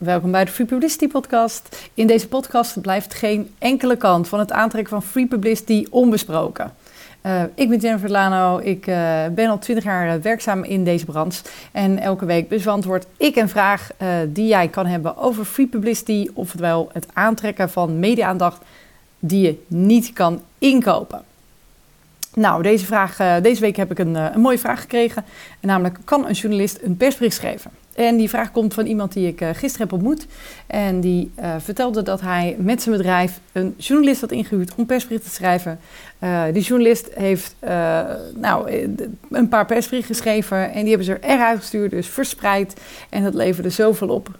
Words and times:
welkom 0.00 0.30
bij 0.30 0.44
de 0.44 0.50
Free 0.50 0.66
Publicity 0.66 1.08
Podcast. 1.08 1.88
In 1.94 2.06
deze 2.06 2.28
podcast 2.28 2.80
blijft 2.80 3.14
geen 3.14 3.54
enkele 3.58 3.96
kant 3.96 4.28
van 4.28 4.38
het 4.38 4.52
aantrekken 4.52 4.92
van 4.92 5.02
free 5.02 5.26
publicity 5.26 5.86
onbesproken. 5.90 6.74
Uh, 7.26 7.42
ik 7.54 7.68
ben 7.68 7.78
Jennifer 7.78 8.10
Lano, 8.10 8.58
ik 8.58 8.86
uh, 8.86 9.26
ben 9.34 9.48
al 9.48 9.58
20 9.58 9.84
jaar 9.84 10.20
werkzaam 10.20 10.64
in 10.64 10.84
deze 10.84 11.04
branche. 11.04 11.42
En 11.72 11.98
elke 11.98 12.24
week 12.24 12.48
beantwoord 12.48 13.06
ik 13.16 13.36
een 13.36 13.48
vraag 13.48 13.90
die 14.28 14.46
jij 14.46 14.68
kan 14.68 14.86
hebben 14.86 15.16
over 15.16 15.44
free 15.44 15.66
publicity, 15.66 16.28
oftewel 16.34 16.90
het 16.92 17.06
aantrekken 17.12 17.70
van 17.70 17.98
media-aandacht 17.98 18.62
die 19.18 19.40
je 19.40 19.62
niet 19.66 20.12
kan 20.12 20.42
inkopen. 20.58 21.22
Nou, 22.34 22.62
deze, 22.62 22.86
vraag, 22.86 23.16
deze 23.42 23.60
week 23.60 23.76
heb 23.76 23.90
ik 23.90 23.98
een, 23.98 24.14
een 24.14 24.40
mooie 24.40 24.58
vraag 24.58 24.80
gekregen. 24.80 25.24
Namelijk, 25.60 25.98
kan 26.04 26.26
een 26.26 26.34
journalist 26.34 26.78
een 26.82 26.96
persbericht 26.96 27.36
schrijven? 27.36 27.79
En 27.94 28.16
die 28.16 28.28
vraag 28.28 28.52
komt 28.52 28.74
van 28.74 28.86
iemand 28.86 29.12
die 29.12 29.28
ik 29.28 29.40
uh, 29.40 29.48
gisteren 29.52 29.88
heb 29.88 29.92
ontmoet. 29.92 30.26
En 30.66 31.00
die 31.00 31.30
uh, 31.38 31.54
vertelde 31.58 32.02
dat 32.02 32.20
hij 32.20 32.56
met 32.58 32.82
zijn 32.82 32.96
bedrijf 32.96 33.40
een 33.52 33.74
journalist 33.76 34.20
had 34.20 34.32
ingehuurd 34.32 34.74
om 34.74 34.86
persberichten 34.86 35.28
te 35.30 35.36
schrijven. 35.36 35.78
Uh, 36.20 36.44
die 36.52 36.62
journalist 36.62 37.08
heeft 37.14 37.54
nou, 38.34 38.70
een 39.30 39.48
paar 39.48 39.66
persberichten 39.66 40.14
geschreven 40.14 40.72
en 40.72 40.80
die 40.80 40.88
hebben 40.88 41.06
ze 41.06 41.12
er 41.12 41.30
eruit 41.30 41.58
gestuurd, 41.58 41.90
dus 41.90 42.06
verspreid. 42.06 42.74
En 43.08 43.22
dat 43.22 43.34
leverde 43.34 43.70
zoveel 43.70 44.08
op 44.08 44.38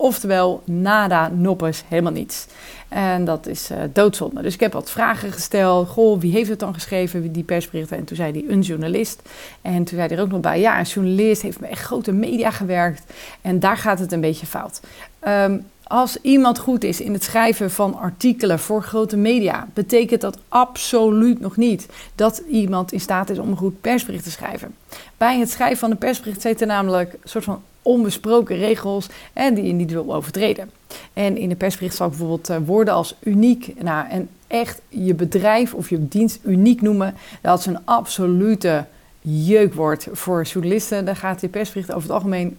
Oftewel, 0.00 0.62
nada, 0.64 1.28
noppes, 1.28 1.84
helemaal 1.88 2.12
niets. 2.12 2.46
En 2.88 3.24
dat 3.24 3.46
is 3.46 3.70
uh, 3.70 3.78
doodzonde. 3.92 4.42
Dus 4.42 4.54
ik 4.54 4.60
heb 4.60 4.72
wat 4.72 4.90
vragen 4.90 5.32
gesteld. 5.32 5.88
Goh, 5.88 6.20
wie 6.20 6.32
heeft 6.32 6.48
het 6.48 6.58
dan 6.58 6.74
geschreven, 6.74 7.32
die 7.32 7.42
persberichten? 7.42 7.96
En 7.96 8.04
toen 8.04 8.16
zei 8.16 8.32
hij 8.32 8.44
een 8.48 8.60
journalist. 8.60 9.22
En 9.62 9.76
toen 9.76 9.96
zei 9.96 10.08
hij 10.08 10.16
er 10.16 10.22
ook 10.22 10.30
nog 10.30 10.40
bij, 10.40 10.60
ja, 10.60 10.78
een 10.78 10.84
journalist 10.84 11.42
heeft 11.42 11.58
bij 11.58 11.70
echt 11.70 11.82
grote 11.82 12.12
media 12.12 12.50
gewerkt. 12.50 13.12
En 13.40 13.60
daar 13.60 13.76
gaat 13.76 13.98
het 13.98 14.12
een 14.12 14.20
beetje 14.20 14.46
fout. 14.46 14.80
Um, 15.28 15.66
als 15.88 16.16
iemand 16.22 16.58
goed 16.58 16.84
is 16.84 17.00
in 17.00 17.12
het 17.12 17.22
schrijven 17.22 17.70
van 17.70 17.94
artikelen 17.94 18.58
voor 18.58 18.82
grote 18.82 19.16
media, 19.16 19.68
betekent 19.74 20.20
dat 20.20 20.38
absoluut 20.48 21.40
nog 21.40 21.56
niet 21.56 21.86
dat 22.14 22.42
iemand 22.48 22.92
in 22.92 23.00
staat 23.00 23.30
is 23.30 23.38
om 23.38 23.50
een 23.50 23.56
goed 23.56 23.80
persbericht 23.80 24.24
te 24.24 24.30
schrijven. 24.30 24.74
Bij 25.16 25.38
het 25.38 25.50
schrijven 25.50 25.78
van 25.78 25.90
een 25.90 25.98
persbericht 25.98 26.40
zitten 26.40 26.66
namelijk 26.66 27.12
een 27.12 27.18
soort 27.28 27.44
van 27.44 27.62
onbesproken 27.82 28.56
regels 28.56 29.06
en 29.32 29.54
die 29.54 29.64
je 29.64 29.72
niet 29.72 29.90
wil 29.90 30.14
overtreden. 30.14 30.70
En 31.12 31.36
in 31.36 31.48
de 31.48 31.56
persbericht 31.56 31.96
zal 31.96 32.08
bijvoorbeeld 32.08 32.50
uh, 32.50 32.56
woorden 32.64 32.94
als 32.94 33.14
uniek 33.22 33.82
nou, 33.82 34.08
en 34.08 34.28
echt 34.46 34.80
je 34.88 35.14
bedrijf 35.14 35.74
of 35.74 35.90
je 35.90 36.08
dienst 36.08 36.38
uniek 36.44 36.80
noemen. 36.80 37.14
Dat 37.42 37.58
is 37.58 37.66
een 37.66 37.84
absolute 37.84 38.86
jeukwoord 39.20 40.08
voor 40.12 40.42
journalisten. 40.42 41.04
Daar 41.04 41.16
gaat 41.16 41.40
die 41.40 41.48
persbericht 41.48 41.90
over 41.90 42.02
het 42.02 42.12
algemeen 42.12 42.56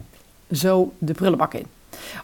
zo 0.52 0.92
de 0.98 1.14
prullenbak 1.14 1.54
in. 1.54 1.66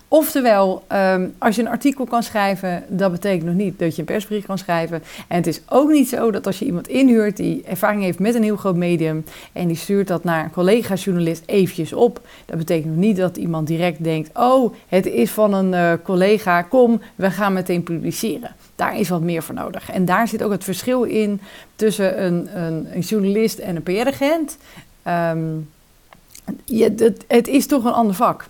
Oftewel, 0.08 0.84
um, 0.92 1.34
als 1.38 1.56
je 1.56 1.62
een 1.62 1.68
artikel 1.68 2.06
kan 2.06 2.24
schrijven, 2.24 2.84
dat 2.88 3.12
betekent 3.12 3.46
nog 3.46 3.56
niet 3.56 3.80
dat 3.80 3.96
je 3.96 4.00
een 4.00 4.08
persbrief 4.08 4.46
kan 4.46 4.58
schrijven. 4.58 5.04
En 5.28 5.38
het 5.38 5.48
is 5.48 5.62
ook 5.70 5.92
niet 5.92 6.10
zo 6.10 6.32
dat 6.32 6.46
als 6.46 6.60
je 6.60 6.66
iemand 6.66 6.88
inhuurt 6.88 7.38
die 7.38 7.64
ervaring 7.64 8.04
heeft 8.04 8.20
met 8.20 8.36
een 8.36 8.44
heel 8.44 8.56
groot 8.56 8.76
medium 8.76 9.24
en 9.54 9.68
die 9.68 9.78
stuurt 9.78 10.08
dat 10.08 10.24
naar 10.24 10.44
een 10.44 10.52
collega-journalist 10.52 11.44
eventjes 11.46 11.94
op, 11.94 12.22
dat 12.46 12.58
betekent 12.58 12.86
nog 12.86 13.04
niet 13.04 13.18
dat 13.18 13.38
iemand 13.38 13.68
direct 13.68 14.04
denkt: 14.04 14.30
Oh, 14.34 14.74
het 14.88 15.06
is 15.06 15.32
van 15.32 15.54
een 15.54 15.72
uh, 15.72 15.94
collega, 16.04 16.62
kom, 16.62 17.02
we 17.16 17.32
gaan 17.32 17.54
meteen 17.54 17.84
publiceren. 17.84 18.56
Daar 18.76 19.00
is 19.00 19.10
wat 19.10 19.22
meer 19.22 19.44
voor 19.44 19.56
nodig. 19.56 19.92
En 19.92 20.06
daar 20.06 20.28
zit 20.28 20.44
ook 20.44 20.52
het 20.52 20.64
verschil 20.64 21.04
in 21.04 21.42
tussen 21.76 22.24
een, 22.24 22.62
een, 22.62 22.88
een 22.94 23.02
journalist 23.02 23.60
en 23.60 23.76
een 23.76 23.84
PR-agent. 23.84 24.58
Um, 25.08 25.70
het, 26.66 27.24
het 27.28 27.48
is 27.48 27.68
toch 27.68 27.84
een 27.84 27.94
ander 27.94 28.16
vak. 28.16 28.46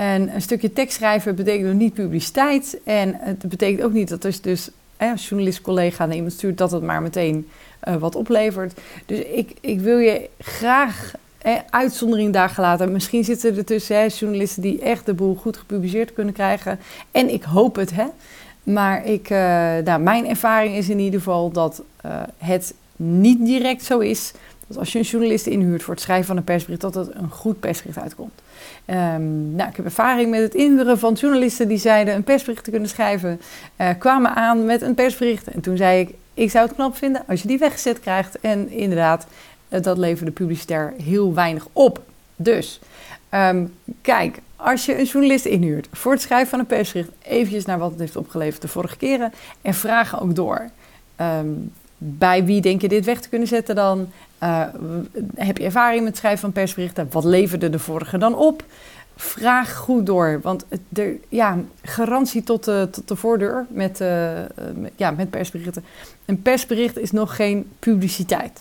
En 0.00 0.34
een 0.34 0.42
stukje 0.42 0.72
tekst 0.72 0.96
schrijven 0.96 1.34
betekent 1.34 1.66
nog 1.66 1.76
niet 1.76 1.94
publiciteit. 1.94 2.80
En 2.84 3.14
het 3.18 3.48
betekent 3.48 3.82
ook 3.82 3.92
niet 3.92 4.08
dat 4.08 4.24
als 4.24 4.40
dus 4.40 4.70
als 4.96 5.28
journalist 5.28 5.60
collega 5.60 6.06
naar 6.06 6.14
iemand 6.14 6.32
stuurt 6.32 6.58
dat 6.58 6.70
het 6.70 6.82
maar 6.82 7.02
meteen 7.02 7.48
uh, 7.88 7.96
wat 7.96 8.14
oplevert. 8.14 8.80
Dus 9.06 9.18
ik, 9.18 9.52
ik 9.60 9.80
wil 9.80 9.98
je 9.98 10.28
graag 10.38 11.12
uitzondering 11.70 12.32
daar 12.32 12.48
gelaten. 12.48 12.92
Misschien 12.92 13.24
zitten 13.24 13.56
er 13.56 13.64
tussen 13.64 14.08
journalisten 14.08 14.62
die 14.62 14.80
echt 14.80 15.06
de 15.06 15.14
boel 15.14 15.34
goed 15.34 15.56
gepubliceerd 15.56 16.12
kunnen 16.12 16.34
krijgen. 16.34 16.78
En 17.10 17.32
ik 17.32 17.42
hoop 17.42 17.76
het, 17.76 17.94
hè. 17.94 18.06
Maar 18.62 19.06
ik, 19.06 19.30
uh, 19.30 19.96
mijn 19.96 20.26
ervaring 20.28 20.76
is 20.76 20.88
in 20.88 20.98
ieder 20.98 21.20
geval 21.20 21.50
dat 21.50 21.82
uh, 22.06 22.22
het 22.38 22.74
niet 22.96 23.44
direct 23.44 23.84
zo 23.84 23.98
is 23.98 24.32
als 24.76 24.92
je 24.92 24.98
een 24.98 25.04
journalist 25.04 25.46
inhuurt 25.46 25.82
voor 25.82 25.94
het 25.94 26.02
schrijven 26.02 26.26
van 26.26 26.36
een 26.36 26.44
persbericht, 26.44 26.80
dat 26.80 26.94
het 26.94 27.14
een 27.14 27.30
goed 27.30 27.60
persbericht 27.60 27.98
uitkomt. 27.98 28.40
Um, 28.86 29.54
nou, 29.54 29.68
ik 29.68 29.76
heb 29.76 29.84
ervaring 29.84 30.30
met 30.30 30.40
het 30.40 30.54
inhuren 30.54 30.98
van 30.98 31.12
journalisten 31.12 31.68
die 31.68 31.78
zeiden 31.78 32.14
een 32.14 32.24
persbericht 32.24 32.64
te 32.64 32.70
kunnen 32.70 32.88
schrijven, 32.88 33.40
uh, 33.80 33.88
kwamen 33.98 34.34
aan 34.34 34.64
met 34.64 34.82
een 34.82 34.94
persbericht. 34.94 35.48
En 35.48 35.60
toen 35.60 35.76
zei 35.76 36.00
ik, 36.00 36.14
ik 36.34 36.50
zou 36.50 36.66
het 36.66 36.74
knap 36.74 36.96
vinden 36.96 37.22
als 37.28 37.42
je 37.42 37.48
die 37.48 37.58
weggezet 37.58 38.00
krijgt. 38.00 38.40
En 38.40 38.70
inderdaad, 38.70 39.26
uh, 39.68 39.82
dat 39.82 39.98
leverde 39.98 40.30
publicitair 40.30 40.94
heel 41.02 41.34
weinig 41.34 41.66
op. 41.72 42.02
Dus, 42.36 42.80
um, 43.34 43.74
kijk, 44.02 44.38
als 44.56 44.86
je 44.86 44.98
een 44.98 45.04
journalist 45.04 45.44
inhuurt 45.44 45.88
voor 45.92 46.12
het 46.12 46.20
schrijven 46.20 46.48
van 46.48 46.58
een 46.58 46.66
persbericht, 46.66 47.10
eventjes 47.22 47.64
naar 47.64 47.78
wat 47.78 47.90
het 47.90 48.00
heeft 48.00 48.16
opgeleverd 48.16 48.62
de 48.62 48.68
vorige 48.68 48.96
keren 48.96 49.32
en 49.62 49.74
vraag 49.74 50.22
ook 50.22 50.34
door. 50.34 50.68
Um, 51.20 51.72
bij 52.02 52.44
wie 52.44 52.60
denk 52.60 52.80
je 52.80 52.88
dit 52.88 53.04
weg 53.04 53.20
te 53.20 53.28
kunnen 53.28 53.48
zetten 53.48 53.74
dan? 53.74 54.08
Uh, 54.42 54.66
heb 55.34 55.58
je 55.58 55.64
ervaring 55.64 55.98
met 55.98 56.08
het 56.08 56.18
schrijven 56.18 56.40
van 56.40 56.52
persberichten? 56.52 57.08
Wat 57.10 57.24
leverde 57.24 57.70
de 57.70 57.78
vorige 57.78 58.18
dan 58.18 58.34
op? 58.34 58.64
Vraag 59.16 59.76
goed 59.76 60.06
door, 60.06 60.40
want 60.42 60.64
ja, 61.28 61.58
garantie 61.82 62.42
tot 62.42 62.64
de, 62.64 62.88
tot 62.90 63.08
de 63.08 63.16
voordeur 63.16 63.66
met, 63.68 64.00
uh, 64.00 64.32
met, 64.74 64.92
ja, 64.96 65.10
met 65.10 65.30
persberichten. 65.30 65.84
Een 66.24 66.42
persbericht 66.42 66.98
is 66.98 67.10
nog 67.10 67.36
geen 67.36 67.70
publiciteit. 67.78 68.60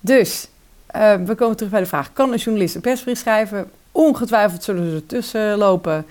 Dus, 0.00 0.48
uh, 0.96 1.14
we 1.14 1.34
komen 1.34 1.56
terug 1.56 1.72
bij 1.72 1.80
de 1.80 1.86
vraag: 1.86 2.12
kan 2.12 2.32
een 2.32 2.38
journalist 2.38 2.74
een 2.74 2.80
persbericht 2.80 3.20
schrijven? 3.20 3.70
Ongetwijfeld 3.92 4.62
zullen 4.62 4.90
ze 4.90 4.96
ertussen 4.96 5.56
lopen. 5.56 6.06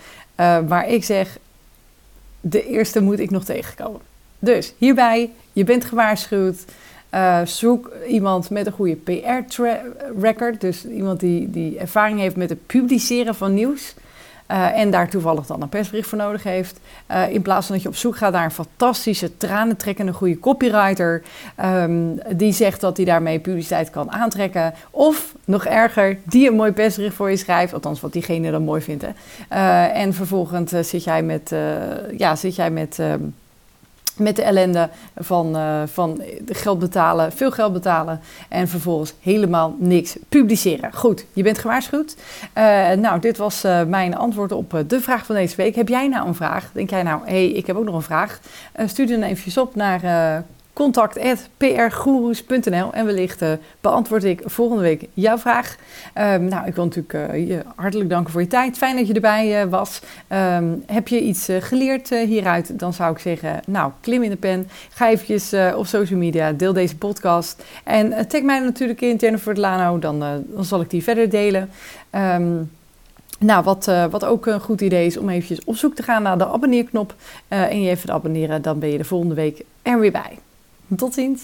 waar 0.67 0.89
ik 0.89 1.03
zeg: 1.03 1.37
de 2.41 2.67
eerste 2.67 3.01
moet 3.01 3.19
ik 3.19 3.31
nog 3.31 3.43
tegenkomen. 3.43 4.01
Dus 4.43 4.73
hierbij, 4.77 5.29
je 5.53 5.63
bent 5.63 5.85
gewaarschuwd. 5.85 6.65
Uh, 7.13 7.39
zoek 7.45 7.91
iemand 8.07 8.49
met 8.49 8.65
een 8.65 8.71
goede 8.71 8.95
PR-record. 8.95 10.61
Dus 10.61 10.85
iemand 10.85 11.19
die, 11.19 11.49
die 11.49 11.77
ervaring 11.77 12.19
heeft 12.19 12.35
met 12.35 12.49
het 12.49 12.65
publiceren 12.65 13.35
van 13.35 13.53
nieuws. 13.53 13.93
Uh, 14.51 14.79
en 14.79 14.91
daar 14.91 15.09
toevallig 15.09 15.45
dan 15.45 15.61
een 15.61 15.69
persbericht 15.69 16.07
voor 16.07 16.17
nodig 16.17 16.43
heeft. 16.43 16.79
Uh, 17.11 17.29
in 17.29 17.41
plaats 17.41 17.65
van 17.65 17.75
dat 17.75 17.83
je 17.83 17.89
op 17.89 17.95
zoek 17.95 18.17
gaat 18.17 18.31
naar 18.31 18.43
een 18.43 18.51
fantastische, 18.51 19.37
tranentrekkende, 19.37 20.13
goede 20.13 20.39
copywriter. 20.39 21.21
Um, 21.63 22.19
die 22.35 22.53
zegt 22.53 22.81
dat 22.81 22.97
hij 22.97 23.05
daarmee 23.05 23.39
publiciteit 23.39 23.89
kan 23.89 24.11
aantrekken. 24.11 24.73
Of 24.91 25.35
nog 25.45 25.65
erger, 25.65 26.17
die 26.23 26.49
een 26.49 26.55
mooi 26.55 26.71
persbericht 26.71 27.15
voor 27.15 27.29
je 27.29 27.37
schrijft. 27.37 27.73
Althans, 27.73 28.01
wat 28.01 28.13
diegene 28.13 28.51
dan 28.51 28.63
mooi 28.63 28.81
vindt. 28.81 29.05
Hè. 29.47 29.85
En 29.85 30.13
vervolgens 30.13 30.89
zit 30.89 31.03
jij 31.03 31.23
met. 31.23 31.55
ja, 32.17 32.35
zit 32.35 32.55
jij 32.55 32.71
met 32.71 32.97
um, 32.97 33.33
met 34.17 34.35
de 34.35 34.43
ellende 34.43 34.89
van, 35.17 35.57
uh, 35.57 35.81
van 35.85 36.21
geld 36.45 36.79
betalen, 36.79 37.31
veel 37.31 37.51
geld 37.51 37.73
betalen 37.73 38.19
en 38.49 38.67
vervolgens 38.67 39.13
helemaal 39.21 39.75
niks 39.79 40.15
publiceren. 40.29 40.93
Goed, 40.93 41.25
je 41.33 41.43
bent 41.43 41.57
gewaarschuwd. 41.57 42.15
Uh, 42.57 42.91
nou, 42.91 43.19
dit 43.19 43.37
was 43.37 43.65
uh, 43.65 43.83
mijn 43.83 44.15
antwoord 44.15 44.51
op 44.51 44.83
de 44.87 45.01
vraag 45.01 45.25
van 45.25 45.35
deze 45.35 45.55
week. 45.55 45.75
Heb 45.75 45.87
jij 45.87 46.07
nou 46.07 46.27
een 46.27 46.35
vraag? 46.35 46.69
Denk 46.73 46.89
jij 46.89 47.03
nou, 47.03 47.21
hé, 47.25 47.31
hey, 47.31 47.49
ik 47.49 47.67
heb 47.67 47.75
ook 47.75 47.85
nog 47.85 47.95
een 47.95 48.01
vraag? 48.01 48.39
stuur 48.85 49.07
dan 49.07 49.21
eventjes 49.21 49.57
op 49.57 49.75
naar 49.75 50.01
contact.prgoeroes.nl 50.73 52.93
en 52.93 53.05
wellicht 53.05 53.41
uh, 53.41 53.51
beantwoord 53.81 54.23
ik 54.23 54.41
volgende 54.45 54.83
week 54.83 55.07
jouw 55.13 55.37
vraag. 55.37 55.75
Um, 56.17 56.45
nou, 56.45 56.67
ik 56.67 56.75
wil 56.75 56.83
natuurlijk 56.83 57.13
uh, 57.13 57.47
je 57.47 57.61
hartelijk 57.75 58.09
danken 58.09 58.31
voor 58.31 58.41
je 58.41 58.47
tijd. 58.47 58.77
Fijn 58.77 58.95
dat 58.95 59.07
je 59.07 59.13
erbij 59.13 59.63
uh, 59.63 59.69
was. 59.69 60.01
Um, 60.29 60.83
heb 60.85 61.07
je 61.07 61.21
iets 61.21 61.47
geleerd 61.59 62.09
hieruit? 62.09 62.79
Dan 62.79 62.93
zou 62.93 63.13
ik 63.13 63.19
zeggen, 63.19 63.59
nou, 63.67 63.91
klim 64.01 64.23
in 64.23 64.29
de 64.29 64.35
pen. 64.35 64.69
Ga 64.89 65.09
eventjes 65.09 65.53
op 65.75 65.85
social 65.85 66.19
media, 66.19 66.51
deel 66.51 66.73
deze 66.73 66.97
podcast. 66.97 67.63
En 67.83 68.27
tag 68.27 68.41
mij 68.41 68.59
natuurlijk 68.59 69.01
in, 69.01 69.15
Jennifer 69.15 69.53
Delano, 69.53 69.99
dan, 69.99 70.19
dan 70.19 70.65
zal 70.65 70.81
ik 70.81 70.89
die 70.89 71.03
verder 71.03 71.29
delen. 71.29 71.69
Um, 72.11 72.71
nou, 73.39 73.63
wat, 73.63 73.91
wat 74.09 74.25
ook 74.25 74.45
een 74.45 74.59
goed 74.59 74.81
idee 74.81 75.05
is 75.05 75.17
om 75.17 75.29
eventjes 75.29 75.63
op 75.63 75.75
zoek 75.75 75.95
te 75.95 76.03
gaan 76.03 76.23
naar 76.23 76.37
de 76.37 76.47
abonneerknop 76.47 77.15
en 77.47 77.81
je 77.81 77.89
even 77.89 78.05
te 78.05 78.13
abonneren, 78.13 78.61
dan 78.61 78.79
ben 78.79 78.89
je 78.89 78.97
de 78.97 79.03
volgende 79.03 79.35
week 79.35 79.63
er 79.81 79.99
weer 79.99 80.11
bij. 80.11 80.37
Tot 80.95 81.13
ziens! 81.13 81.41